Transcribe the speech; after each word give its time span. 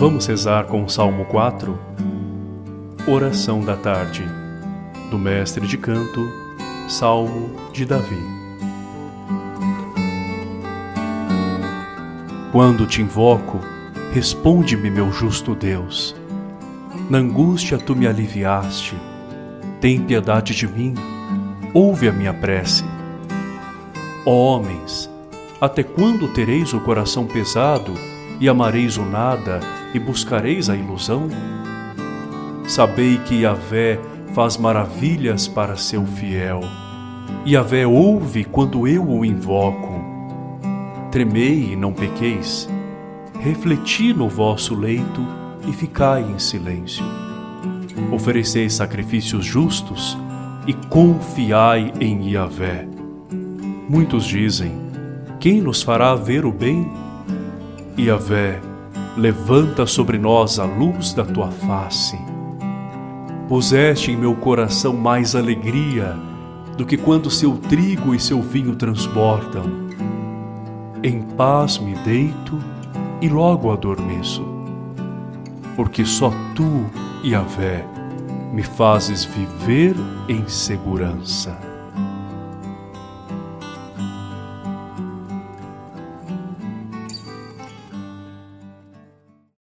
Vamos 0.00 0.24
rezar 0.24 0.64
com 0.64 0.82
o 0.82 0.88
Salmo 0.88 1.26
4? 1.26 1.78
Oração 3.06 3.60
da 3.60 3.76
tarde, 3.76 4.24
do 5.10 5.18
mestre 5.18 5.66
de 5.66 5.76
canto, 5.76 6.26
Salmo 6.88 7.50
de 7.70 7.84
Davi. 7.84 8.16
Quando 12.50 12.86
te 12.86 13.02
invoco, 13.02 13.60
responde-me, 14.14 14.90
meu 14.90 15.12
justo 15.12 15.54
Deus. 15.54 16.16
Na 17.10 17.18
angústia 17.18 17.76
tu 17.76 17.94
me 17.94 18.06
aliviaste. 18.06 18.96
Tem 19.82 20.00
piedade 20.00 20.54
de 20.54 20.66
mim, 20.66 20.94
ouve 21.74 22.08
a 22.08 22.12
minha 22.12 22.32
prece. 22.32 22.84
Ó 24.24 24.56
homens, 24.56 25.10
até 25.60 25.82
quando 25.82 26.32
tereis 26.32 26.72
o 26.72 26.80
coração 26.80 27.26
pesado 27.26 27.92
e 28.40 28.48
amareis 28.48 28.96
o 28.96 29.04
nada 29.04 29.60
e 29.94 29.98
buscareis 29.98 30.70
a 30.70 30.74
ilusão? 30.74 31.28
Sabei 32.66 33.18
que 33.18 33.42
Yahvé 33.42 34.00
faz 34.34 34.56
maravilhas 34.56 35.46
para 35.46 35.76
seu 35.76 36.06
fiel. 36.06 36.60
Yahvé 37.46 37.86
ouve 37.86 38.44
quando 38.44 38.88
eu 38.88 39.06
o 39.06 39.24
invoco. 39.24 40.00
Tremei 41.10 41.72
e 41.72 41.76
não 41.76 41.92
pequeis. 41.92 42.68
Refleti 43.40 44.12
no 44.12 44.28
vosso 44.28 44.74
leito 44.74 45.26
e 45.68 45.72
ficai 45.72 46.22
em 46.22 46.38
silêncio. 46.38 47.04
Ofereceis 48.12 48.74
sacrifícios 48.74 49.44
justos 49.44 50.16
e 50.66 50.72
confiai 50.72 51.92
em 52.00 52.30
Yahvé. 52.32 52.86
Muitos 53.88 54.24
dizem: 54.24 54.72
Quem 55.40 55.60
nos 55.60 55.82
fará 55.82 56.14
ver 56.14 56.44
o 56.44 56.52
bem? 56.52 56.88
Yahvé, 57.98 58.60
levanta 59.16 59.84
sobre 59.86 60.18
nós 60.18 60.58
a 60.58 60.64
luz 60.64 61.12
da 61.12 61.24
tua 61.24 61.50
face. 61.50 62.18
Puseste 63.48 64.12
em 64.12 64.16
meu 64.16 64.34
coração 64.34 64.92
mais 64.94 65.34
alegria 65.34 66.16
do 66.76 66.86
que 66.86 66.96
quando 66.96 67.30
seu 67.30 67.56
trigo 67.56 68.14
e 68.14 68.20
seu 68.20 68.40
vinho 68.40 68.76
transbordam. 68.76 69.64
Em 71.02 71.22
paz 71.22 71.78
me 71.78 71.94
deito 71.96 72.58
e 73.20 73.28
logo 73.28 73.72
adormeço, 73.72 74.44
porque 75.76 76.04
só 76.04 76.32
tu, 76.54 76.86
Yahvé, 77.24 77.84
me 78.52 78.62
fazes 78.62 79.24
viver 79.24 79.94
em 80.28 80.46
segurança. 80.48 81.58